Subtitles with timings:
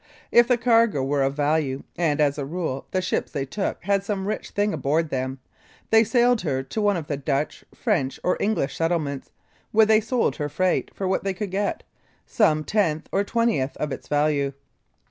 [0.31, 4.03] If the cargo were of value, and, as a rule, the ships they took had
[4.03, 5.37] some rich thing aboard them,
[5.91, 9.29] they sailed her to one of the Dutch, French or English settlements,
[9.71, 11.83] where they sold her freight for what they could get
[12.25, 14.53] some tenth or twentieth of its value.